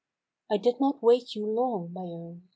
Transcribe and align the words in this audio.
I 0.49 0.57
did 0.57 0.79
not 0.79 1.03
wait 1.03 1.35
you 1.35 1.45
long, 1.45 1.93
my 1.93 2.01
own 2.01 2.49